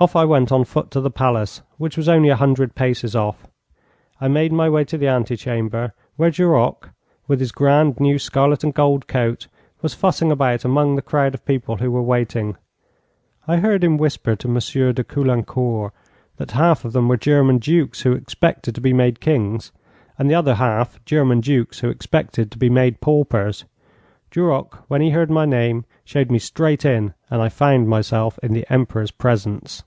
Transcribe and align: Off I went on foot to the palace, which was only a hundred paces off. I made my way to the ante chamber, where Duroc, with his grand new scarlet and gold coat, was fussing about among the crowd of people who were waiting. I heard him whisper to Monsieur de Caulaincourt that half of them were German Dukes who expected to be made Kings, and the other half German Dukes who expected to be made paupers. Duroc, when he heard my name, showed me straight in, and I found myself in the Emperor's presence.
Off 0.00 0.16
I 0.16 0.24
went 0.24 0.50
on 0.50 0.64
foot 0.64 0.90
to 0.92 1.00
the 1.02 1.10
palace, 1.10 1.60
which 1.76 1.98
was 1.98 2.08
only 2.08 2.30
a 2.30 2.36
hundred 2.36 2.74
paces 2.74 3.14
off. 3.14 3.46
I 4.18 4.28
made 4.28 4.50
my 4.50 4.66
way 4.66 4.82
to 4.86 4.96
the 4.96 5.08
ante 5.08 5.36
chamber, 5.36 5.92
where 6.16 6.30
Duroc, 6.30 6.88
with 7.28 7.38
his 7.38 7.52
grand 7.52 8.00
new 8.00 8.18
scarlet 8.18 8.64
and 8.64 8.72
gold 8.72 9.06
coat, 9.06 9.46
was 9.82 9.92
fussing 9.92 10.32
about 10.32 10.64
among 10.64 10.96
the 10.96 11.02
crowd 11.02 11.34
of 11.34 11.44
people 11.44 11.76
who 11.76 11.90
were 11.90 12.00
waiting. 12.02 12.56
I 13.46 13.58
heard 13.58 13.84
him 13.84 13.98
whisper 13.98 14.34
to 14.36 14.48
Monsieur 14.48 14.94
de 14.94 15.04
Caulaincourt 15.04 15.92
that 16.38 16.52
half 16.52 16.86
of 16.86 16.94
them 16.94 17.06
were 17.06 17.18
German 17.18 17.58
Dukes 17.58 18.00
who 18.00 18.14
expected 18.14 18.74
to 18.76 18.80
be 18.80 18.94
made 18.94 19.20
Kings, 19.20 19.70
and 20.18 20.30
the 20.30 20.34
other 20.34 20.54
half 20.54 20.98
German 21.04 21.42
Dukes 21.42 21.80
who 21.80 21.90
expected 21.90 22.50
to 22.52 22.56
be 22.56 22.70
made 22.70 23.02
paupers. 23.02 23.66
Duroc, 24.30 24.82
when 24.88 25.02
he 25.02 25.10
heard 25.10 25.30
my 25.30 25.44
name, 25.44 25.84
showed 26.06 26.30
me 26.30 26.38
straight 26.38 26.86
in, 26.86 27.12
and 27.28 27.42
I 27.42 27.50
found 27.50 27.86
myself 27.88 28.38
in 28.42 28.54
the 28.54 28.64
Emperor's 28.72 29.10
presence. 29.10 29.82